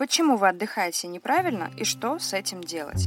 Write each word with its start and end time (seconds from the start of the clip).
Почему 0.00 0.38
вы 0.38 0.48
отдыхаете 0.48 1.08
неправильно 1.08 1.70
и 1.76 1.84
что 1.84 2.18
с 2.18 2.32
этим 2.32 2.64
делать? 2.64 3.06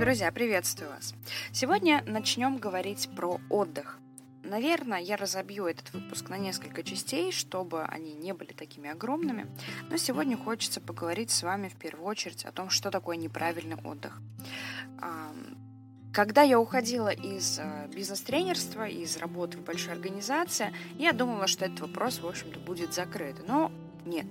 Друзья, 0.00 0.32
приветствую 0.32 0.90
вас! 0.90 1.14
Сегодня 1.52 2.02
начнем 2.08 2.58
говорить 2.58 3.08
про 3.14 3.40
отдых. 3.48 4.00
Наверное, 4.42 4.98
я 4.98 5.16
разобью 5.16 5.66
этот 5.66 5.92
выпуск 5.92 6.28
на 6.28 6.36
несколько 6.36 6.82
частей, 6.82 7.30
чтобы 7.30 7.84
они 7.84 8.14
не 8.14 8.32
были 8.32 8.52
такими 8.52 8.90
огромными. 8.90 9.46
Но 9.88 9.96
сегодня 9.96 10.36
хочется 10.36 10.80
поговорить 10.80 11.30
с 11.30 11.44
вами 11.44 11.68
в 11.68 11.76
первую 11.76 12.08
очередь 12.08 12.44
о 12.44 12.50
том, 12.50 12.68
что 12.68 12.90
такое 12.90 13.16
неправильный 13.16 13.76
отдых. 13.76 14.18
Когда 16.12 16.42
я 16.42 16.58
уходила 16.58 17.10
из 17.10 17.60
э, 17.60 17.88
бизнес-тренерства, 17.94 18.88
из 18.88 19.16
работы 19.16 19.58
в 19.58 19.62
большой 19.62 19.92
организации, 19.92 20.72
я 20.98 21.12
думала, 21.12 21.46
что 21.46 21.66
этот 21.66 21.80
вопрос, 21.80 22.18
в 22.18 22.26
общем-то, 22.26 22.58
будет 22.58 22.92
закрыт. 22.92 23.36
Но 23.46 23.70
нет. 24.04 24.26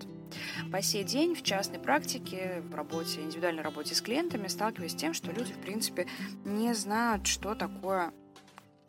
По 0.72 0.82
сей 0.82 1.06
день 1.06 1.36
в 1.36 1.42
частной 1.42 1.80
практике, 1.80 2.62
в 2.70 2.76
работе, 2.76 3.22
индивидуальной 3.22 3.64
работе 3.64 3.96
с 3.96 4.02
клиентами 4.02 4.48
сталкиваюсь 4.48 4.92
с 4.92 4.96
тем, 4.96 5.14
что 5.14 5.32
люди, 5.32 5.54
в 5.54 5.60
принципе, 5.60 6.06
не 6.44 6.74
знают, 6.74 7.28
что 7.28 7.56
такое 7.56 8.12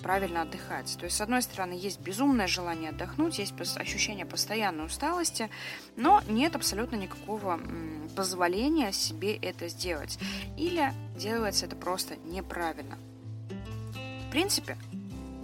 правильно 0.00 0.42
отдыхать. 0.42 0.96
То 0.98 1.04
есть, 1.04 1.16
с 1.16 1.20
одной 1.20 1.42
стороны, 1.42 1.72
есть 1.72 2.00
безумное 2.00 2.46
желание 2.46 2.90
отдохнуть, 2.90 3.38
есть 3.38 3.54
ощущение 3.76 4.26
постоянной 4.26 4.86
усталости, 4.86 5.50
но 5.96 6.22
нет 6.28 6.56
абсолютно 6.56 6.96
никакого 6.96 7.60
позволения 8.16 8.92
себе 8.92 9.36
это 9.36 9.68
сделать. 9.68 10.18
Или 10.56 10.92
делается 11.16 11.66
это 11.66 11.76
просто 11.76 12.16
неправильно. 12.16 12.98
В 14.26 14.30
принципе, 14.30 14.76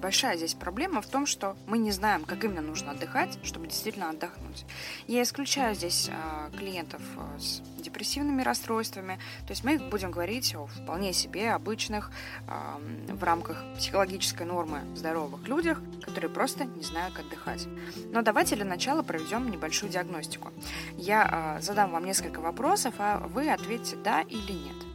большая 0.01 0.37
здесь 0.37 0.55
проблема 0.55 1.01
в 1.01 1.07
том, 1.07 1.27
что 1.27 1.57
мы 1.67 1.79
не 1.79 1.91
знаем, 1.91 2.25
как 2.25 2.45
именно 2.45 2.63
нужно 2.63 2.93
отдыхать, 2.93 3.39
чтобы 3.43 3.67
действительно 3.67 4.11
отдохнуть. 4.11 4.65
Я 5.07 5.23
исключаю 5.23 5.75
здесь 5.75 6.11
а, 6.11 6.51
клиентов 6.57 7.03
а, 7.17 7.39
с 7.39 7.63
депрессивными 7.79 8.43
расстройствами, 8.43 9.19
то 9.47 9.53
есть 9.53 9.65
мы 9.65 9.79
будем 9.79 10.11
говорить 10.11 10.55
о 10.55 10.67
вполне 10.67 11.13
себе 11.13 11.53
обычных 11.53 12.11
а, 12.47 12.81
в 13.09 13.23
рамках 13.23 13.63
психологической 13.77 14.47
нормы 14.47 14.81
здоровых 14.95 15.47
людях, 15.49 15.81
которые 16.03 16.31
просто 16.31 16.65
не 16.65 16.83
знают, 16.83 17.15
как 17.15 17.27
отдыхать. 17.27 17.67
Но 18.13 18.23
давайте 18.23 18.57
для 18.57 18.65
начала 18.65 19.03
проведем 19.03 19.51
небольшую 19.51 19.91
диагностику. 19.91 20.53
Я 20.97 21.59
задам 21.61 21.91
вам 21.91 22.05
несколько 22.05 22.41
вопросов, 22.41 22.95
а 22.99 23.19
вы 23.29 23.51
ответите 23.51 23.97
да 23.97 24.23
или 24.23 24.53
нет. 24.53 24.86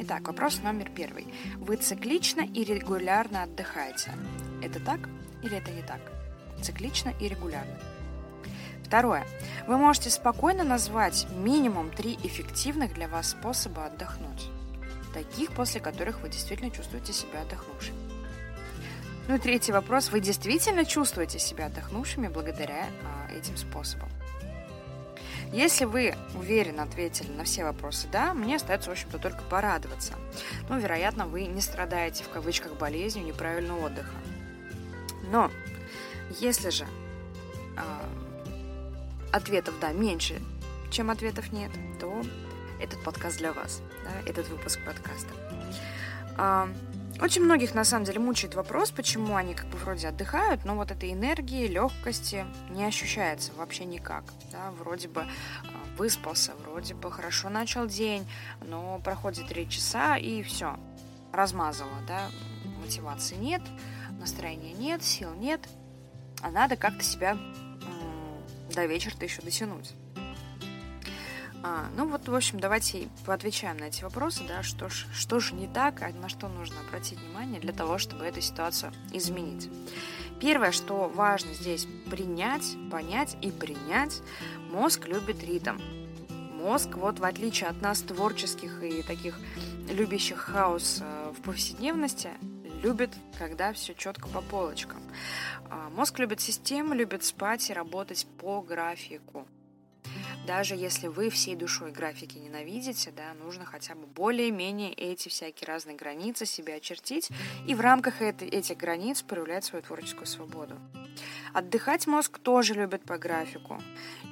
Итак, 0.00 0.26
вопрос 0.26 0.60
номер 0.62 0.90
первый. 0.90 1.32
Вы 1.56 1.76
циклично 1.76 2.40
и 2.40 2.64
регулярно 2.64 3.44
отдыхаете? 3.44 4.12
Это 4.60 4.80
так 4.80 4.98
или 5.42 5.56
это 5.56 5.70
не 5.70 5.82
так? 5.82 6.00
Циклично 6.60 7.12
и 7.20 7.28
регулярно. 7.28 7.78
Второе. 8.82 9.24
Вы 9.68 9.76
можете 9.76 10.10
спокойно 10.10 10.64
назвать 10.64 11.26
минимум 11.30 11.90
три 11.90 12.14
эффективных 12.24 12.94
для 12.94 13.06
вас 13.06 13.30
способа 13.30 13.86
отдохнуть. 13.86 14.50
Таких, 15.12 15.52
после 15.52 15.80
которых 15.80 16.22
вы 16.22 16.28
действительно 16.28 16.70
чувствуете 16.70 17.12
себя 17.12 17.42
отдохнувшим. 17.42 17.94
Ну 19.28 19.36
и 19.36 19.38
третий 19.38 19.72
вопрос. 19.72 20.10
Вы 20.10 20.20
действительно 20.20 20.84
чувствуете 20.84 21.38
себя 21.38 21.66
отдохнувшими 21.66 22.28
благодаря 22.28 22.88
а, 23.04 23.32
этим 23.32 23.56
способам? 23.56 24.08
Если 25.54 25.84
вы 25.84 26.16
уверенно 26.34 26.82
ответили 26.82 27.30
на 27.30 27.44
все 27.44 27.62
вопросы 27.62 28.08
«да», 28.10 28.34
мне 28.34 28.56
остается, 28.56 28.90
в 28.90 28.92
общем-то, 28.92 29.20
только 29.20 29.40
порадоваться. 29.42 30.14
Ну, 30.68 30.80
вероятно, 30.80 31.28
вы 31.28 31.46
не 31.46 31.60
страдаете 31.60 32.24
в 32.24 32.28
кавычках 32.28 32.72
болезнью 32.72 33.24
неправильного 33.24 33.86
отдыха. 33.86 34.16
Но 35.30 35.52
если 36.40 36.70
же 36.70 36.84
э, 37.76 37.80
ответов 39.30 39.76
да 39.80 39.92
меньше, 39.92 40.42
чем 40.90 41.08
ответов 41.08 41.52
нет, 41.52 41.70
то 42.00 42.20
этот 42.80 43.00
подкаст 43.04 43.38
для 43.38 43.52
вас, 43.52 43.80
да, 44.02 44.28
этот 44.28 44.48
выпуск 44.48 44.80
подкаста. 44.84 45.32
Э, 46.36 46.66
очень 47.20 47.42
многих 47.42 47.74
на 47.74 47.84
самом 47.84 48.04
деле 48.04 48.18
мучает 48.18 48.54
вопрос, 48.54 48.90
почему 48.90 49.36
они 49.36 49.54
как 49.54 49.66
бы 49.66 49.78
вроде 49.78 50.08
отдыхают, 50.08 50.64
но 50.64 50.74
вот 50.74 50.90
этой 50.90 51.12
энергии, 51.12 51.66
легкости 51.66 52.44
не 52.70 52.84
ощущается 52.84 53.52
вообще 53.54 53.84
никак. 53.84 54.24
Да? 54.50 54.70
Вроде 54.72 55.08
бы 55.08 55.24
выспался, 55.96 56.52
вроде 56.64 56.94
бы 56.94 57.10
хорошо 57.10 57.48
начал 57.48 57.86
день, 57.86 58.26
но 58.62 59.00
проходит 59.04 59.48
три 59.48 59.68
часа 59.68 60.16
и 60.16 60.42
все, 60.42 60.78
размазало, 61.32 61.90
да, 62.06 62.28
мотивации 62.80 63.36
нет, 63.36 63.62
настроения 64.18 64.72
нет, 64.72 65.02
сил 65.02 65.32
нет, 65.34 65.60
а 66.42 66.50
надо 66.50 66.76
как-то 66.76 67.02
себя 67.02 67.38
до 68.74 68.86
вечера-то 68.86 69.24
еще 69.24 69.40
дотянуть. 69.40 69.94
А, 71.66 71.88
ну 71.96 72.06
вот, 72.06 72.28
в 72.28 72.34
общем, 72.34 72.60
давайте 72.60 73.08
поотвечаем 73.24 73.78
на 73.78 73.84
эти 73.84 74.02
вопросы, 74.02 74.44
да, 74.46 74.62
что 74.62 74.90
ж, 74.90 75.06
что 75.14 75.40
же 75.40 75.54
не 75.54 75.66
так, 75.66 76.02
а 76.02 76.10
на 76.10 76.28
что 76.28 76.46
нужно 76.46 76.78
обратить 76.86 77.18
внимание 77.18 77.58
для 77.58 77.72
того, 77.72 77.96
чтобы 77.96 78.26
эту 78.26 78.42
ситуацию 78.42 78.92
изменить. 79.14 79.70
Первое, 80.42 80.72
что 80.72 81.08
важно 81.08 81.54
здесь 81.54 81.86
принять, 82.10 82.76
понять 82.90 83.38
и 83.40 83.50
принять, 83.50 84.20
мозг 84.70 85.06
любит 85.06 85.42
ритм. 85.42 85.78
Мозг, 86.52 86.96
вот 86.96 87.18
в 87.18 87.24
отличие 87.24 87.70
от 87.70 87.80
нас, 87.80 88.02
творческих 88.02 88.82
и 88.82 89.02
таких 89.02 89.40
любящих 89.88 90.40
хаос 90.40 90.98
э, 91.00 91.32
в 91.34 91.40
повседневности, 91.40 92.28
любит, 92.82 93.10
когда 93.38 93.72
все 93.72 93.94
четко 93.94 94.28
по 94.28 94.42
полочкам. 94.42 95.00
А, 95.70 95.88
мозг 95.88 96.18
любит 96.18 96.42
систему, 96.42 96.92
любит 96.92 97.24
спать 97.24 97.70
и 97.70 97.72
работать 97.72 98.26
по 98.38 98.60
графику. 98.60 99.46
Даже 100.46 100.74
если 100.74 101.06
вы 101.06 101.30
всей 101.30 101.56
душой 101.56 101.90
графики 101.90 102.36
ненавидите, 102.36 103.10
да, 103.16 103.32
нужно 103.42 103.64
хотя 103.64 103.94
бы 103.94 104.06
более-менее 104.06 104.92
эти 104.92 105.30
всякие 105.30 105.66
разные 105.66 105.96
границы 105.96 106.44
себе 106.44 106.74
очертить 106.76 107.30
и 107.66 107.74
в 107.74 107.80
рамках 107.80 108.20
этой, 108.20 108.48
этих 108.48 108.76
границ 108.76 109.22
проявлять 109.22 109.64
свою 109.64 109.82
творческую 109.82 110.26
свободу. 110.26 110.78
Отдыхать 111.54 112.06
мозг 112.06 112.38
тоже 112.38 112.74
любит 112.74 113.04
по 113.04 113.16
графику. 113.16 113.80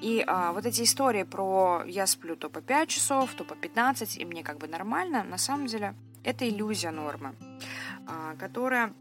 И 0.03 0.23
а, 0.27 0.53
вот 0.53 0.67
эти 0.67 0.83
истории 0.83 1.23
про 1.23 1.83
я 1.87 2.06
сплю 2.06 2.37
то 2.37 2.50
по 2.50 2.61
5 2.61 2.89
часов, 2.89 3.33
то 3.34 3.44
по 3.44 3.55
15, 3.55 4.19
и 4.19 4.25
мне 4.27 4.43
как 4.43 4.59
бы 4.59 4.67
нормально, 4.67 5.25
на 5.25 5.39
самом 5.39 5.67
деле 5.67 5.94
это 6.25 6.47
иллюзия 6.47 6.91
нормы, 6.91 7.34
а, 8.06 8.37
которая 8.37 8.93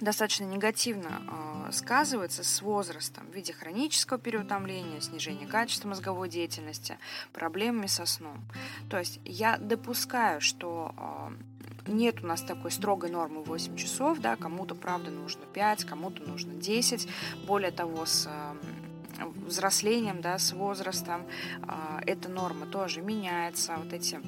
достаточно 0.00 0.44
негативно 0.44 1.22
э, 1.68 1.72
сказывается 1.72 2.42
с 2.42 2.62
возрастом 2.62 3.26
в 3.26 3.34
виде 3.34 3.52
хронического 3.52 4.18
переутомления, 4.18 5.00
снижения 5.00 5.46
качества 5.46 5.88
мозговой 5.88 6.28
деятельности, 6.28 6.98
проблемами 7.32 7.86
со 7.86 8.06
сном. 8.06 8.42
То 8.88 8.98
есть 8.98 9.20
я 9.24 9.56
допускаю, 9.58 10.40
что 10.40 10.94
э, 10.96 11.90
нет 11.90 12.22
у 12.22 12.26
нас 12.26 12.42
такой 12.42 12.70
строгой 12.70 13.10
нормы 13.10 13.42
8 13.42 13.76
часов, 13.76 14.18
да, 14.18 14.36
кому-то, 14.36 14.74
правда, 14.74 15.10
нужно 15.10 15.42
5, 15.52 15.84
кому-то 15.84 16.22
нужно 16.22 16.54
10. 16.54 17.08
Более 17.46 17.70
того, 17.70 18.06
с 18.06 18.26
э, 18.26 19.24
взрослением, 19.46 20.20
да, 20.20 20.38
с 20.38 20.52
возрастом 20.52 21.26
э, 21.62 22.00
эта 22.06 22.28
норма 22.28 22.66
тоже 22.66 23.02
меняется. 23.02 23.76
Вот 23.76 23.92
эти 23.92 24.20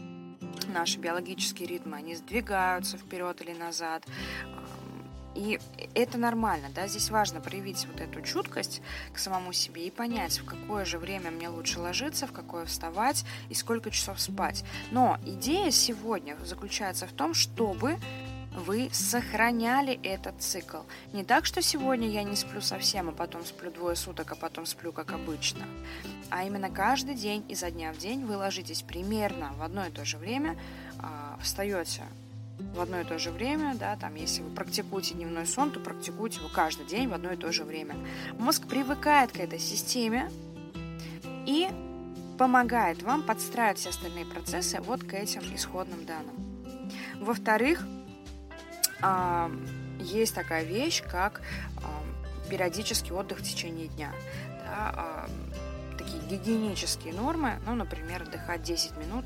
наши 0.69 0.99
биологические 0.99 1.69
ритмы, 1.69 1.97
они 1.97 2.15
сдвигаются 2.15 2.97
вперед 2.97 3.41
или 3.43 3.53
назад. 3.53 4.04
И 5.34 5.59
это 5.94 6.19
нормально, 6.19 6.69
да, 6.75 6.87
здесь 6.87 7.10
важно 7.10 7.41
проявить 7.41 7.87
вот 7.87 8.00
эту 8.00 8.20
чуткость 8.22 8.82
к 9.12 9.19
самому 9.19 9.53
себе 9.53 9.87
и 9.87 9.91
понять, 9.91 10.38
в 10.38 10.44
какое 10.44 10.84
же 10.84 10.98
время 10.98 11.31
мне 11.31 11.48
лучше 11.48 11.81
ложиться, 11.81 12.26
в 12.26 12.32
какое 12.32 12.66
вставать 12.66 13.25
и 13.48 13.54
сколько 13.54 13.91
часов 13.91 14.21
спать. 14.21 14.65
Но 14.91 15.19
идея 15.25 15.71
сегодня 15.71 16.37
заключается 16.44 17.06
в 17.06 17.12
том, 17.12 17.34
чтобы 17.34 17.98
вы 18.54 18.91
сохраняли 18.92 19.98
этот 20.03 20.41
цикл. 20.42 20.80
Не 21.12 21.24
так, 21.24 21.47
что 21.47 21.62
сегодня 21.62 22.09
я 22.09 22.22
не 22.22 22.36
сплю 22.36 22.60
совсем, 22.60 23.09
а 23.09 23.12
потом 23.12 23.45
сплю 23.45 23.71
двое 23.71 23.97
суток, 23.97 24.33
а 24.33 24.34
потом 24.34 24.66
сплю 24.66 24.92
как 24.92 25.12
обычно. 25.12 25.65
А 26.30 26.45
именно 26.45 26.71
каждый 26.71 27.15
день, 27.15 27.45
изо 27.48 27.71
дня 27.71 27.92
в 27.92 27.98
день 27.98 28.24
вы 28.24 28.36
ложитесь 28.36 28.83
примерно 28.83 29.53
в 29.54 29.62
одно 29.62 29.86
и 29.86 29.91
то 29.91 30.04
же 30.04 30.18
время, 30.18 30.59
а, 30.98 31.39
встаете 31.41 32.03
в 32.59 32.81
одно 32.81 33.01
и 33.01 33.04
то 33.04 33.19
же 33.19 33.31
время, 33.31 33.75
да, 33.75 33.97
там, 33.97 34.15
если 34.15 34.43
вы 34.43 34.51
практикуете 34.51 35.15
дневной 35.15 35.47
сон, 35.47 35.71
то 35.71 35.81
практикуйте 35.81 36.41
его 36.41 36.49
каждый 36.49 36.87
день 36.87 37.09
в 37.09 37.15
одно 37.15 37.33
и 37.33 37.37
то 37.37 37.53
же 37.53 37.65
время. 37.65 37.97
Мозг 38.39 38.66
привыкает 38.66 39.33
к 39.33 39.39
этой 39.39 39.59
системе 39.59 40.31
и 41.47 41.69
помогает 42.39 43.03
вам 43.03 43.22
подстраивать 43.22 43.78
все 43.78 43.91
остальные 43.91 44.27
процессы 44.27 44.81
вот 44.81 45.04
к 45.04 45.15
этим 45.15 45.43
исходным 45.54 46.04
данным. 46.07 46.34
Во-вторых, 47.21 47.87
а, 49.01 49.51
есть 50.01 50.34
такая 50.34 50.65
вещь, 50.65 51.03
как 51.03 51.43
а, 51.77 52.48
периодический 52.48 53.13
отдых 53.13 53.39
в 53.39 53.43
течение 53.43 53.89
дня. 53.89 54.13
Да, 54.65 54.95
а, 54.97 55.28
такие 55.98 56.22
гигиенические 56.22 57.13
нормы, 57.13 57.60
ну, 57.66 57.75
например, 57.75 58.22
отдыхать 58.22 58.63
10 58.63 58.97
минут 58.97 59.25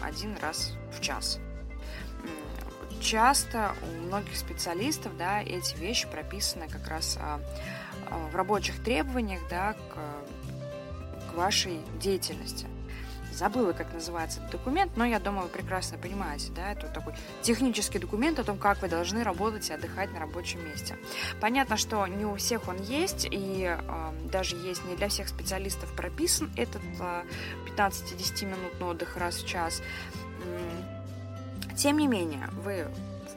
один 0.00 0.36
раз 0.38 0.72
в 0.96 1.00
час 1.00 1.38
часто 3.00 3.74
у 3.82 4.06
многих 4.06 4.36
специалистов 4.36 5.16
да, 5.16 5.42
эти 5.42 5.76
вещи 5.76 6.06
прописаны 6.08 6.68
как 6.68 6.86
раз 6.88 7.18
а, 7.20 7.40
а, 8.10 8.28
в 8.28 8.36
рабочих 8.36 8.82
требованиях 8.82 9.40
да, 9.50 9.74
к, 9.74 11.30
к 11.30 11.34
вашей 11.34 11.80
деятельности 12.00 12.66
забыла, 13.38 13.72
как 13.72 13.92
называется 13.94 14.40
этот 14.40 14.52
документ, 14.52 14.96
но 14.96 15.04
я 15.04 15.20
думаю, 15.20 15.44
вы 15.44 15.48
прекрасно 15.48 15.96
понимаете, 15.96 16.50
да, 16.54 16.72
это 16.72 16.86
вот 16.86 16.92
такой 16.92 17.14
технический 17.40 17.98
документ 17.98 18.38
о 18.38 18.44
том, 18.44 18.58
как 18.58 18.82
вы 18.82 18.88
должны 18.88 19.22
работать 19.22 19.70
и 19.70 19.72
отдыхать 19.72 20.12
на 20.12 20.18
рабочем 20.18 20.64
месте. 20.64 20.96
Понятно, 21.40 21.76
что 21.76 22.06
не 22.06 22.24
у 22.24 22.34
всех 22.34 22.68
он 22.68 22.82
есть, 22.82 23.28
и 23.30 23.64
э, 23.64 24.12
даже 24.30 24.56
есть 24.56 24.84
не 24.84 24.96
для 24.96 25.08
всех 25.08 25.28
специалистов 25.28 25.94
прописан 25.94 26.50
этот 26.56 26.82
э, 27.00 27.22
15-10 27.76 28.44
минутный 28.44 28.86
отдых 28.88 29.16
раз 29.16 29.36
в 29.36 29.46
час. 29.46 29.82
Тем 31.78 31.96
не 31.96 32.08
менее, 32.08 32.48
вы 32.64 32.88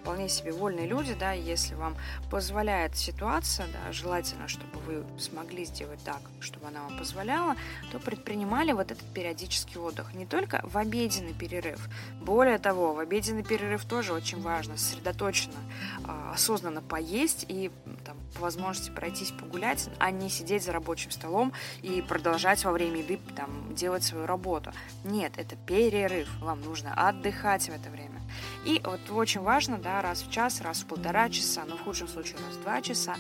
вполне 0.02 0.28
себе 0.28 0.52
вольные 0.52 0.88
люди, 0.88 1.14
да, 1.14 1.32
если 1.32 1.76
вам 1.76 1.96
позволяет 2.32 2.98
ситуация, 2.98 3.68
да, 3.68 3.92
желательно, 3.92 4.48
чтобы 4.48 4.80
вы 4.80 5.20
смогли 5.20 5.64
сделать 5.64 6.00
так, 6.04 6.22
чтобы 6.40 6.68
она 6.68 6.82
вам 6.82 6.98
позволяла, 6.98 7.56
то 7.92 8.00
предпринимали 8.00 8.72
вот 8.72 8.90
этот 8.90 9.06
периодический 9.14 9.80
отдых. 9.80 10.16
Не 10.16 10.26
только 10.26 10.62
в 10.64 10.76
обеденный 10.76 11.34
перерыв. 11.34 11.88
Более 12.20 12.58
того, 12.58 12.96
в 12.96 13.00
обеденный 13.00 13.44
перерыв 13.44 13.86
тоже 13.86 14.14
очень 14.14 14.42
важно 14.42 14.76
сосредоточенно, 14.76 15.60
а, 16.06 16.32
осознанно 16.34 16.82
поесть 16.82 17.46
и 17.48 17.70
там, 18.04 18.18
по 18.34 18.42
возможности 18.42 18.90
пройтись 18.90 19.30
погулять, 19.30 19.88
а 20.00 20.10
не 20.10 20.32
сидеть 20.32 20.64
за 20.64 20.72
рабочим 20.72 21.12
столом 21.12 21.54
и 21.84 22.02
продолжать 22.02 22.66
во 22.66 22.72
время 22.72 23.02
еды 23.02 23.20
там, 23.36 23.76
делать 23.76 24.04
свою 24.04 24.26
работу. 24.26 24.72
Нет, 25.04 25.34
это 25.38 25.56
перерыв. 25.56 26.28
Вам 26.40 26.62
нужно 26.62 26.94
отдыхать 26.96 27.66
в 27.66 27.70
это 27.70 27.90
время. 27.92 28.21
И 28.66 28.80
вот 28.84 29.00
очень 29.10 29.42
важно, 29.42 29.80
да, 29.80 30.02
раз 30.02 30.22
в 30.22 30.32
час, 30.32 30.62
раз 30.62 30.82
в 30.82 30.86
полтора 30.86 31.30
часа, 31.30 31.64
но 31.68 31.78
в 31.78 31.82
худшем 31.82 32.08
случае 32.08 32.38
раз 32.38 32.58
в 32.58 32.62
два 32.62 32.82
часа, 32.82 33.16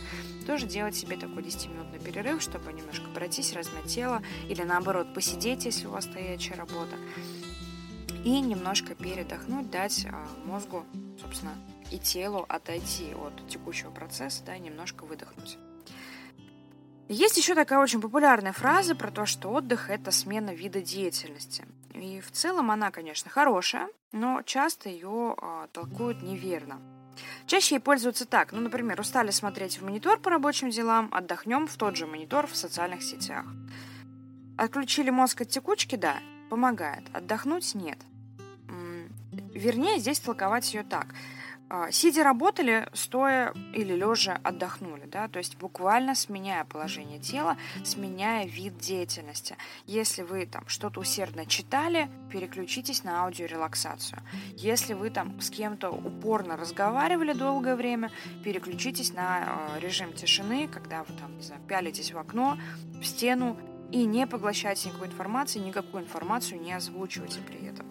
тоже 0.46 0.68
делать 0.68 0.96
себе 0.96 1.18
такой 1.18 1.42
10-минутный 1.42 2.00
перерыв, 2.00 2.42
чтобы 2.42 2.72
немножко 2.74 3.10
пройтись, 3.10 3.54
размять 3.54 3.86
тело, 3.86 4.22
или 4.48 4.62
наоборот 4.62 5.14
посидеть, 5.14 5.66
если 5.66 5.88
у 5.88 5.92
вас 5.92 6.06
стоячая 6.06 6.56
работа, 6.56 6.96
и 8.24 8.40
немножко 8.40 8.94
передохнуть, 8.94 9.72
дать 9.72 10.06
а, 10.06 10.28
мозгу, 10.46 10.86
собственно, 11.20 11.54
и 11.90 11.98
телу 11.98 12.46
отойти 12.48 13.14
от 13.16 13.48
текущего 13.50 13.90
процесса, 13.90 14.44
да, 14.46 14.58
немножко 14.60 15.06
выдохнуть. 15.06 15.58
Есть 17.10 17.38
еще 17.38 17.56
такая 17.56 17.80
очень 17.80 18.00
популярная 18.00 18.54
фраза 18.54 18.96
про 18.96 19.12
то, 19.12 19.26
что 19.26 19.50
отдых– 19.50 19.90
это 19.90 20.12
смена 20.12 20.52
вида 20.52 20.82
деятельности. 20.82 21.66
И 21.94 22.22
в 22.22 22.32
целом 22.32 22.72
она, 22.72 22.92
конечно, 22.92 23.30
хорошая, 23.30 23.90
но 24.12 24.42
часто 24.44 24.90
ее 24.90 25.36
э, 25.42 25.68
толкуют 25.72 26.22
неверно. 26.22 26.80
Чаще 27.46 27.76
ей 27.76 27.82
пользуются 27.82 28.26
так. 28.26 28.52
Ну, 28.52 28.62
например, 28.62 29.00
устали 29.00 29.32
смотреть 29.32 29.80
в 29.80 29.84
монитор 29.84 30.20
по 30.20 30.30
рабочим 30.30 30.70
делам, 30.70 31.10
отдохнем 31.12 31.68
в 31.68 31.76
тот 31.76 31.96
же 31.96 32.08
монитор 32.08 32.48
в 32.48 32.56
социальных 32.56 33.04
сетях. 33.04 33.46
Отключили 34.58 35.10
мозг 35.10 35.42
от 35.42 35.50
текучки, 35.50 35.96
да, 35.96 36.18
помогает. 36.50 37.04
Отдохнуть 37.14 37.76
нет. 37.76 38.00
Вернее, 39.54 40.00
здесь 40.00 40.20
толковать 40.20 40.74
ее 40.74 40.84
так– 40.84 41.08
а, 41.16 41.50
сидя 41.91 42.23
работали, 42.23 42.88
стоя 42.94 43.53
или 43.73 43.94
лежа 43.94 44.39
отдохнули, 44.44 45.06
да, 45.06 45.27
то 45.27 45.39
есть 45.39 45.57
буквально 45.57 46.15
сменяя 46.15 46.65
положение 46.65 47.19
тела, 47.19 47.57
сменяя 47.83 48.45
вид 48.45 48.77
деятельности. 48.77 49.56
Если 49.85 50.21
вы 50.21 50.45
там 50.45 50.68
что-то 50.68 51.00
усердно 51.00 51.45
читали, 51.45 52.09
переключитесь 52.31 53.03
на 53.03 53.23
аудиорелаксацию. 53.23 54.21
Если 54.56 54.94
вы 54.94 55.09
там 55.09 55.39
с 55.39 55.50
кем-то 55.50 55.89
упорно 55.89 56.57
разговаривали 56.57 57.33
долгое 57.33 57.75
время, 57.75 58.12
переключитесь 58.44 59.13
на 59.13 59.44
э, 59.75 59.79
режим 59.79 60.13
тишины, 60.13 60.68
когда 60.68 61.03
вы 61.03 61.13
там, 61.18 61.35
не 61.38 61.44
знаю, 61.44 61.62
пялитесь 61.68 62.12
в 62.12 62.18
окно, 62.18 62.57
в 63.00 63.06
стену 63.06 63.57
и 63.91 64.06
не 64.06 64.25
поглощайте 64.27 64.89
никакой 64.89 65.07
информации, 65.07 65.59
никакую 65.59 66.03
информацию 66.03 66.62
не 66.62 66.73
озвучивайте 66.73 67.39
при 67.41 67.65
этом. 67.65 67.85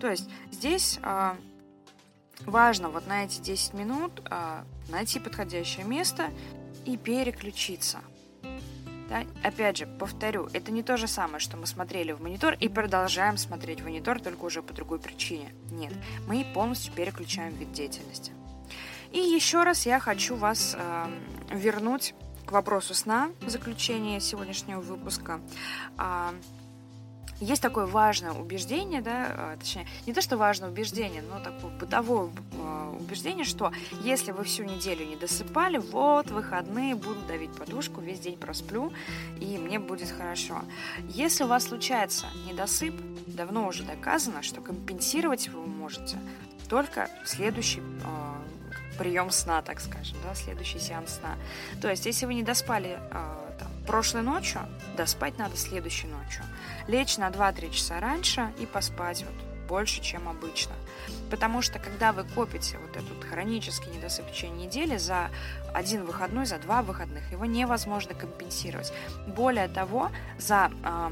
То 0.00 0.08
есть 0.08 0.28
здесь 0.50 0.98
э, 1.02 1.34
важно 2.46 2.88
вот 2.88 3.06
на 3.06 3.24
эти 3.24 3.40
10 3.40 3.74
минут 3.74 4.22
э, 4.30 4.64
найти 4.88 5.18
подходящее 5.18 5.84
место 5.84 6.30
и 6.84 6.96
переключиться. 6.96 8.00
Да? 9.08 9.24
Опять 9.42 9.78
же, 9.78 9.86
повторю, 9.86 10.48
это 10.52 10.70
не 10.70 10.82
то 10.82 10.96
же 10.96 11.08
самое, 11.08 11.40
что 11.40 11.56
мы 11.56 11.66
смотрели 11.66 12.12
в 12.12 12.22
монитор 12.22 12.54
и 12.60 12.68
продолжаем 12.68 13.36
смотреть 13.36 13.80
в 13.80 13.84
монитор, 13.84 14.20
только 14.20 14.44
уже 14.44 14.62
по 14.62 14.72
другой 14.72 15.00
причине. 15.00 15.52
Нет, 15.70 15.92
мы 16.28 16.46
полностью 16.54 16.92
переключаем 16.92 17.54
вид 17.56 17.72
деятельности. 17.72 18.32
И 19.10 19.18
еще 19.18 19.64
раз 19.64 19.86
я 19.86 19.98
хочу 19.98 20.36
вас 20.36 20.76
э, 20.78 21.06
вернуть 21.50 22.14
к 22.46 22.52
вопросу 22.52 22.94
сна 22.94 23.30
в 23.40 23.50
заключение 23.50 24.20
сегодняшнего 24.20 24.80
выпуска. 24.80 25.40
Э, 25.98 26.30
есть 27.40 27.62
такое 27.62 27.86
важное 27.86 28.32
убеждение, 28.32 29.00
да, 29.00 29.26
а, 29.28 29.56
точнее, 29.56 29.86
не 30.06 30.12
то, 30.12 30.20
что 30.20 30.36
важное 30.36 30.68
убеждение, 30.68 31.22
но 31.22 31.40
такое 31.40 31.70
бытовое 31.78 32.30
а, 32.58 32.96
убеждение, 32.98 33.44
что 33.44 33.72
если 34.02 34.32
вы 34.32 34.44
всю 34.44 34.64
неделю 34.64 35.06
не 35.06 35.16
досыпали, 35.16 35.78
вот, 35.78 36.30
выходные, 36.30 36.94
буду 36.94 37.20
давить 37.26 37.52
подушку, 37.52 38.00
весь 38.00 38.20
день 38.20 38.36
просплю, 38.36 38.92
и 39.40 39.58
мне 39.58 39.78
будет 39.78 40.10
хорошо. 40.10 40.62
Если 41.08 41.44
у 41.44 41.46
вас 41.46 41.64
случается 41.64 42.26
недосып, 42.46 42.94
давно 43.26 43.66
уже 43.66 43.84
доказано, 43.84 44.42
что 44.42 44.60
компенсировать 44.60 45.48
вы 45.48 45.66
можете 45.66 46.18
только 46.68 47.08
в 47.24 47.28
следующий 47.28 47.80
э, 47.80 48.96
прием 48.98 49.30
сна, 49.30 49.62
так 49.62 49.80
скажем, 49.80 50.18
да, 50.22 50.34
следующий 50.34 50.78
сеанс 50.78 51.14
сна. 51.14 51.36
То 51.80 51.88
есть, 51.88 52.04
если 52.04 52.26
вы 52.26 52.34
не 52.34 52.42
доспали 52.42 53.00
прошлой 53.90 54.22
ночью, 54.22 54.60
доспать 54.96 55.36
надо 55.36 55.56
следующей 55.56 56.06
ночью 56.06 56.44
лечь 56.86 57.18
на 57.18 57.28
2-3 57.28 57.70
часа 57.72 57.98
раньше 57.98 58.52
и 58.60 58.66
поспать 58.66 59.24
вот 59.24 59.68
больше, 59.68 60.00
чем 60.00 60.28
обычно. 60.28 60.74
Потому 61.28 61.60
что 61.60 61.80
когда 61.80 62.12
вы 62.12 62.22
копите 62.22 62.78
вот 62.78 62.96
этот 62.96 63.24
хронический 63.24 63.90
недосып 63.90 64.26
в 64.26 64.32
течение 64.32 64.66
недели 64.66 64.96
за 64.96 65.30
один 65.74 66.04
выходной, 66.04 66.46
за 66.46 66.58
два 66.58 66.82
выходных, 66.82 67.32
его 67.32 67.44
невозможно 67.44 68.14
компенсировать. 68.14 68.92
Более 69.26 69.66
того, 69.68 70.10
за 70.38 70.70
э, 70.84 71.10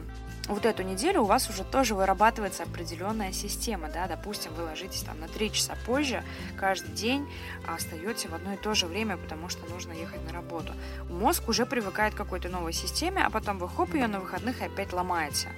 вот 0.48 0.64
эту 0.64 0.82
неделю 0.82 1.22
у 1.22 1.24
вас 1.26 1.48
уже 1.50 1.62
тоже 1.62 1.94
вырабатывается 1.94 2.62
определенная 2.62 3.32
система, 3.32 3.88
да, 3.88 4.06
допустим, 4.06 4.52
вы 4.54 4.64
ложитесь 4.64 5.02
там 5.02 5.20
на 5.20 5.28
3 5.28 5.52
часа 5.52 5.76
позже 5.86 6.24
каждый 6.56 6.92
день, 6.92 7.28
а 7.66 7.74
остаете 7.74 8.28
в 8.28 8.34
одно 8.34 8.54
и 8.54 8.56
то 8.56 8.74
же 8.74 8.86
время, 8.86 9.16
потому 9.16 9.48
что 9.48 9.66
нужно 9.66 9.92
ехать 9.92 10.24
на 10.24 10.32
работу. 10.32 10.72
Мозг 11.08 11.48
уже 11.48 11.66
привыкает 11.66 12.14
к 12.14 12.16
какой-то 12.16 12.48
новой 12.48 12.72
системе, 12.72 13.22
а 13.24 13.30
потом 13.30 13.58
вы 13.58 13.68
хоп, 13.68 13.94
ее 13.94 14.06
на 14.06 14.20
выходных 14.20 14.62
опять 14.62 14.92
ломаете. 14.92 15.48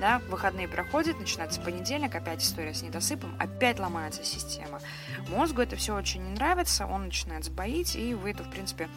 Да, 0.00 0.20
выходные 0.28 0.66
проходят, 0.66 1.20
начинается 1.20 1.60
понедельник, 1.60 2.14
опять 2.14 2.42
история 2.42 2.74
с 2.74 2.82
недосыпом, 2.82 3.36
опять 3.38 3.78
ломается 3.78 4.24
система. 4.24 4.80
Мозгу 5.28 5.62
это 5.62 5.76
все 5.76 5.94
очень 5.94 6.24
не 6.24 6.30
нравится, 6.30 6.86
он 6.86 7.04
начинает 7.04 7.44
сбоить, 7.44 7.94
и 7.94 8.12
вы 8.14 8.32
это, 8.32 8.42
в 8.42 8.50
принципе, 8.50 8.88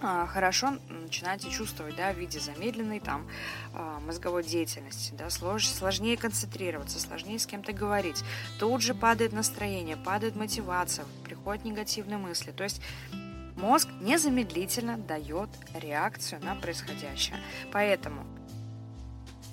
хорошо 0.00 0.78
начинаете 0.88 1.50
чувствовать, 1.50 1.96
да, 1.96 2.12
в 2.12 2.18
виде 2.18 2.40
замедленной 2.40 3.00
там 3.00 3.28
а, 3.74 4.00
мозговой 4.00 4.42
деятельности, 4.44 5.12
да, 5.16 5.28
слож, 5.30 5.66
сложнее 5.68 6.16
концентрироваться, 6.16 6.98
сложнее 6.98 7.38
с 7.38 7.46
кем-то 7.46 7.72
говорить. 7.72 8.24
Тут 8.58 8.82
же 8.82 8.94
падает 8.94 9.32
настроение, 9.32 9.96
падает 9.96 10.36
мотивация, 10.36 11.04
приходят 11.24 11.64
негативные 11.64 12.18
мысли. 12.18 12.50
То 12.50 12.64
есть 12.64 12.80
мозг 13.56 13.88
незамедлительно 14.00 14.96
дает 14.96 15.50
реакцию 15.74 16.42
на 16.44 16.54
происходящее. 16.54 17.36
Поэтому 17.72 18.24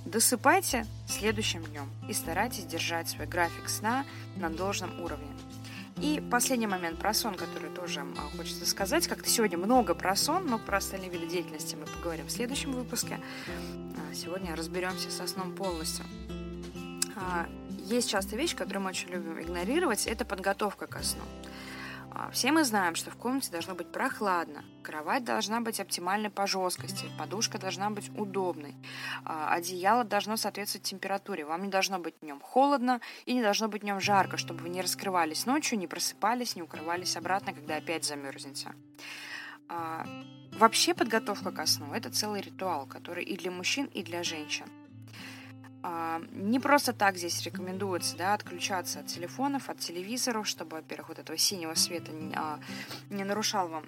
досыпайте 0.05 0.85
следующим 1.07 1.63
днем 1.65 1.89
и 2.07 2.13
старайтесь 2.13 2.65
держать 2.65 3.09
свой 3.09 3.27
график 3.27 3.67
сна 3.69 4.05
на 4.35 4.49
должном 4.49 5.01
уровне. 5.01 5.31
И 6.01 6.21
последний 6.31 6.67
момент 6.67 6.99
про 6.99 7.13
сон, 7.13 7.33
который 7.33 7.69
тоже 7.69 8.01
а, 8.01 8.37
хочется 8.37 8.65
сказать. 8.65 9.07
Как-то 9.07 9.29
сегодня 9.29 9.57
много 9.57 9.95
про 9.95 10.15
сон, 10.15 10.45
но 10.45 10.59
про 10.59 10.77
остальные 10.77 11.09
виды 11.09 11.27
деятельности 11.27 11.75
мы 11.75 11.85
поговорим 11.85 12.27
в 12.27 12.31
следующем 12.31 12.71
выпуске. 12.71 13.19
А, 13.47 14.13
сегодня 14.13 14.55
разберемся 14.55 15.09
со 15.09 15.25
сном 15.25 15.53
полностью. 15.53 16.05
А, 17.15 17.47
есть 17.85 18.09
часто 18.09 18.35
вещь, 18.35 18.55
которую 18.55 18.83
мы 18.83 18.89
очень 18.89 19.09
любим 19.09 19.41
игнорировать, 19.41 20.05
это 20.05 20.23
подготовка 20.23 20.85
ко 20.85 21.01
сну. 21.01 21.23
А, 22.19 22.31
все 22.31 22.51
мы 22.51 22.63
знаем, 22.63 22.95
что 22.95 23.11
в 23.11 23.15
комнате 23.15 23.51
должно 23.51 23.75
быть 23.75 23.91
прохладно, 23.91 24.65
кровать 24.81 25.23
должна 25.23 25.61
быть 25.61 25.79
оптимальной 25.79 26.31
по 26.31 26.47
жесткости, 26.47 27.05
подушка 27.19 27.59
должна 27.59 27.91
быть 27.91 28.09
удобной, 28.17 28.73
а, 29.23 29.53
одеяло 29.53 30.03
должно 30.03 30.35
соответствовать 30.35 30.87
температуре. 30.87 31.45
Вам 31.45 31.61
не 31.61 31.69
должно 31.69 31.99
быть 31.99 32.15
в 32.19 32.25
нем 32.25 32.39
холодно 32.41 33.01
и 33.27 33.35
не 33.35 33.43
должно 33.43 33.67
быть 33.67 33.83
в 33.83 33.85
нем 33.85 33.99
жарко, 33.99 34.37
чтобы 34.37 34.63
вы 34.63 34.69
не 34.69 34.81
раскрывались 34.81 35.45
ночью, 35.45 35.77
не 35.77 35.85
просыпались, 35.85 36.55
не 36.55 36.63
укрывались 36.63 37.15
обратно, 37.15 37.53
когда 37.53 37.75
опять 37.75 38.03
замерзнете. 38.03 38.73
А, 39.69 40.07
вообще 40.53 40.95
подготовка 40.95 41.51
ко 41.51 41.67
сну– 41.67 41.93
это 41.93 42.09
целый 42.09 42.41
ритуал, 42.41 42.87
который 42.87 43.25
и 43.25 43.37
для 43.37 43.51
мужчин, 43.51 43.85
и 43.93 44.01
для 44.01 44.23
женщин. 44.23 44.65
А, 45.83 46.21
не 46.31 46.59
просто 46.59 46.93
так 46.93 47.17
здесь 47.17 47.41
рекомендуется 47.43 48.17
да, 48.17 48.33
отключаться 48.33 48.99
от 48.99 49.07
телефонов, 49.07 49.69
от 49.69 49.79
телевизоров, 49.79 50.47
чтобы, 50.47 50.77
во-первых, 50.77 51.09
вот 51.09 51.19
этого 51.19 51.37
синего 51.37 51.75
света 51.75 52.11
не, 52.11 52.33
а, 52.35 52.59
не 53.09 53.23
нарушал 53.23 53.67
вам 53.67 53.85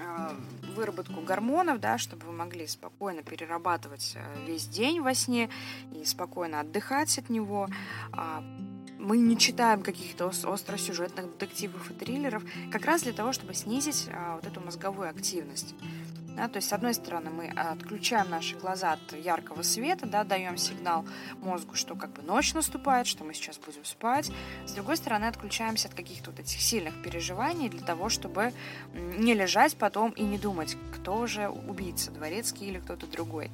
а, 0.00 0.34
выработку 0.74 1.20
гормонов, 1.20 1.80
да, 1.80 1.98
чтобы 1.98 2.26
вы 2.26 2.32
могли 2.32 2.66
спокойно 2.66 3.22
перерабатывать 3.22 4.16
весь 4.46 4.66
день 4.66 5.00
во 5.00 5.14
сне 5.14 5.48
и 5.94 6.04
спокойно 6.04 6.60
отдыхать 6.60 7.18
от 7.18 7.30
него. 7.30 7.68
Мы 8.98 9.16
не 9.16 9.38
читаем 9.38 9.82
каких-то 9.82 10.28
остросюжетных 10.28 11.24
детективов 11.38 11.90
и 11.90 11.94
триллеров, 11.94 12.44
как 12.70 12.84
раз 12.84 13.02
для 13.02 13.14
того, 13.14 13.32
чтобы 13.32 13.54
снизить 13.54 14.10
вот 14.34 14.46
эту 14.46 14.60
мозговую 14.60 15.08
активность. 15.08 15.74
Да, 16.40 16.48
то 16.48 16.56
есть, 16.56 16.70
с 16.70 16.72
одной 16.72 16.94
стороны, 16.94 17.28
мы 17.28 17.48
отключаем 17.48 18.30
наши 18.30 18.56
глаза 18.56 18.92
от 18.92 19.12
яркого 19.12 19.60
света, 19.60 20.06
да, 20.06 20.24
даем 20.24 20.56
сигнал 20.56 21.04
мозгу, 21.42 21.74
что 21.74 21.94
как 21.96 22.14
бы 22.14 22.22
ночь 22.22 22.54
наступает, 22.54 23.06
что 23.06 23.24
мы 23.24 23.34
сейчас 23.34 23.58
будем 23.58 23.84
спать. 23.84 24.32
С 24.64 24.72
другой 24.72 24.96
стороны, 24.96 25.26
отключаемся 25.26 25.88
от 25.88 25.94
каких-то 25.94 26.30
вот 26.30 26.40
этих 26.40 26.58
сильных 26.58 27.02
переживаний 27.02 27.68
для 27.68 27.82
того, 27.82 28.08
чтобы 28.08 28.54
не 28.94 29.34
лежать 29.34 29.76
потом 29.76 30.12
и 30.12 30.22
не 30.22 30.38
думать, 30.38 30.78
кто 30.94 31.26
же 31.26 31.50
убийца, 31.50 32.10
дворецкий 32.10 32.68
или 32.68 32.78
кто-то 32.78 33.06
другой. 33.06 33.50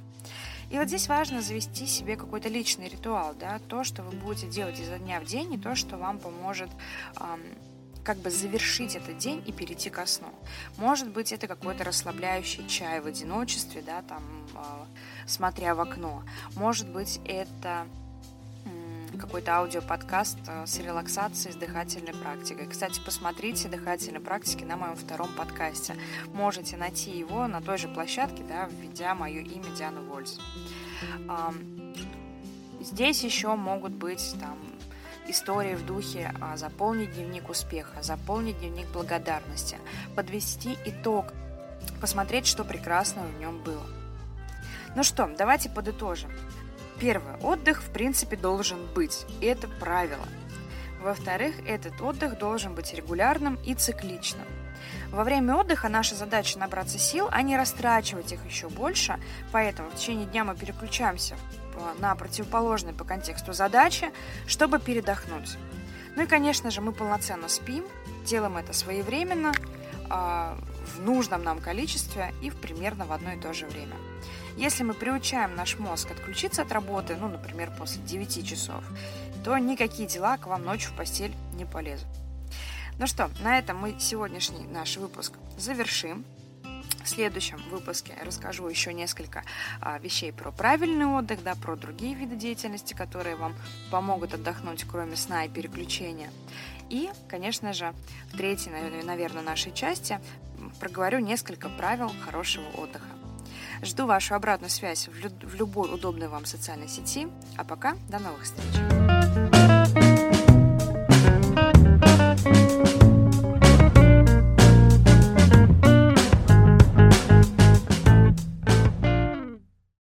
И 0.71 0.79
вот 0.79 0.87
здесь 0.87 1.09
важно 1.09 1.43
завести 1.43 1.87
себе 1.87 2.15
какой-то 2.15 2.49
личный 2.49 2.89
ритуал, 2.89 3.35
да, 3.35 3.59
то, 3.69 3.83
что 3.83 4.05
вы 4.05 4.17
будете 4.17 4.47
делать 4.47 4.79
изо 4.79 4.97
дня 5.01 5.19
в 5.19 5.25
день, 5.25 5.55
и 5.55 5.59
то, 5.59 5.75
что 5.75 5.97
вам 5.97 6.21
поможет 6.21 6.71
эм, 7.19 7.41
как 8.07 8.19
бы 8.19 8.31
завершить 8.31 8.95
этот 8.95 9.19
день 9.19 9.43
и 9.47 9.53
перейти 9.53 9.91
ко 9.91 10.07
сну. 10.07 10.29
Может 10.77 11.09
быть, 11.09 11.33
это 11.33 11.49
какой-то 11.49 11.83
расслабляющий 11.83 12.67
чай 12.69 13.01
в 13.01 13.07
одиночестве, 13.07 13.83
да, 13.83 14.03
там, 14.03 14.23
э, 14.55 15.27
смотря 15.27 15.75
в 15.75 15.81
окно. 15.81 16.23
Может 16.55 16.89
быть, 16.89 17.21
это 17.25 17.85
какой-то 19.19 19.57
аудиоподкаст 19.57 20.39
э, 20.47 20.67
с 20.67 20.79
релаксацией, 20.79 21.53
с 21.53 21.57
дыхательной 21.57 22.15
практикой. 22.15 22.69
Кстати, 22.69 23.01
посмотрите 23.05 23.69
дыхательные 23.69 24.21
практики 24.21 24.63
на 24.63 24.77
моем 24.77 24.95
втором 24.95 25.29
подкасте. 25.37 25.97
Можете 26.33 26.77
найти 26.77 27.11
его 27.11 27.49
на 27.49 27.61
той 27.61 27.77
же 27.77 27.89
площадке, 27.89 28.45
да, 28.45 28.69
введя 28.71 29.17
мое 29.17 29.41
имя 29.41 29.69
Диана 29.77 30.03
Вольс. 30.03 30.39
Здесь 32.81 33.25
еще 33.25 33.57
могут 33.57 33.93
быть 33.93 34.37
там 34.39 34.59
истории 35.29 35.75
в 35.75 35.85
духе 35.85 36.33
а, 36.41 36.57
заполнить 36.57 37.15
дневник 37.15 37.49
успеха, 37.49 38.03
заполнить 38.03 38.59
дневник 38.59 38.87
благодарности, 38.89 39.79
подвести 40.15 40.79
итог, 40.85 41.33
посмотреть, 42.01 42.47
что 42.47 42.65
прекрасного 42.65 43.27
в 43.27 43.39
нем 43.39 43.59
было. 43.63 43.87
Ну 44.95 45.03
что, 45.03 45.31
давайте 45.37 45.69
подытожим. 45.69 46.31
Первое. 46.99 47.37
Отдых, 47.39 47.83
в 47.83 47.91
принципе, 47.91 48.37
должен 48.37 48.79
быть. 48.95 49.27
И 49.41 49.47
это 49.47 49.69
правило. 49.69 50.27
Во-вторых, 51.03 51.55
этот 51.67 52.01
отдых 52.01 52.39
должен 52.39 52.75
быть 52.75 52.95
регулярным 52.95 53.59
и 53.65 53.75
цикличным. 53.75 54.47
Во 55.11 55.25
время 55.25 55.57
отдыха 55.57 55.89
наша 55.89 56.15
задача 56.15 56.59
набраться 56.59 56.99
сил, 56.99 57.29
а 57.31 57.43
не 57.43 57.57
растрачивать 57.57 58.33
их 58.33 58.45
еще 58.47 58.69
больше, 58.69 59.19
поэтому 59.53 59.91
в 59.91 59.97
течение 59.97 60.27
дня 60.27 60.45
мы 60.45 60.57
переключаемся 60.57 61.37
на 61.99 62.15
противоположные 62.15 62.95
по 62.95 63.05
контексту 63.05 63.53
задачи, 63.53 64.11
чтобы 64.47 64.79
передохнуть. 64.79 65.57
Ну 66.17 66.23
и, 66.23 66.27
конечно 66.27 66.71
же, 66.71 66.81
мы 66.81 66.93
полноценно 66.93 67.49
спим, 67.49 67.85
делаем 68.25 68.57
это 68.57 68.73
своевременно, 68.73 69.53
а, 70.09 70.57
в 70.95 71.01
нужном 71.01 71.43
нам 71.43 71.61
количестве 71.61 72.33
и 72.43 72.51
в 72.51 72.57
примерно 72.57 73.07
в 73.07 73.13
одно 73.13 73.33
и 73.33 73.41
то 73.41 73.53
же 73.53 73.67
время. 73.67 73.97
Если 74.57 74.83
мы 74.83 74.95
приучаем 74.95 75.55
наш 75.55 75.79
мозг 75.79 76.11
отключиться 76.11 76.63
от 76.63 76.73
работы, 76.73 77.17
ну, 77.21 77.29
например, 77.29 77.71
после 77.77 78.03
9 78.03 78.47
часов, 78.47 78.83
то 79.45 79.57
никакие 79.59 80.09
дела 80.09 80.39
к 80.39 80.47
вам 80.47 80.65
ночью 80.65 80.93
в 80.93 80.97
постель 80.97 81.35
не 81.55 81.65
полезут. 81.65 82.09
Ну 82.99 83.07
что, 83.07 83.31
на 83.43 83.59
этом 83.59 83.77
мы 83.77 83.97
сегодняшний 84.01 84.65
наш 84.65 84.97
выпуск 84.97 85.35
завершим. 85.59 86.25
В 87.07 87.09
следующем 87.09 87.59
выпуске 87.71 88.15
расскажу 88.21 88.67
еще 88.67 88.93
несколько 88.93 89.45
а, 89.81 89.97
вещей 90.01 90.33
про 90.33 90.51
правильный 90.51 91.07
отдых, 91.07 91.41
да, 91.45 91.55
про 91.55 91.77
другие 91.77 92.17
виды 92.17 92.35
деятельности, 92.35 92.95
которые 92.95 93.37
вам 93.37 93.55
помогут 93.93 94.35
отдохнуть, 94.35 94.85
кроме 94.91 95.15
сна 95.15 95.45
и 95.45 95.49
переключения. 95.49 96.31
И, 96.91 97.09
конечно 97.29 97.73
же, 97.73 97.95
в 98.33 98.37
третьей, 98.37 98.73
наверное, 99.05 99.43
нашей 99.43 99.73
части 99.73 100.19
проговорю 100.81 101.21
несколько 101.21 101.69
правил 101.69 102.11
хорошего 102.25 102.67
отдыха. 102.77 103.07
Жду 103.83 104.07
вашу 104.07 104.35
обратную 104.35 104.71
связь 104.71 105.07
в 105.07 105.55
любой 105.55 105.95
удобной 105.95 106.27
вам 106.27 106.45
социальной 106.45 106.89
сети. 106.89 107.29
А 107.57 107.63
пока 107.63 107.95
до 108.09 108.19
новых 108.19 108.43
встреч! 108.43 109.06